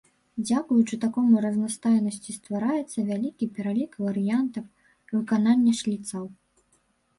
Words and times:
Дзякуючы 0.47 0.95
такому 1.03 1.41
разнастайнасці 1.45 2.35
ствараецца 2.39 2.99
вялікі 3.11 3.49
пералік 3.59 3.93
варыянтаў 4.07 4.69
выканання 5.15 5.79
шліцаў. 5.85 6.23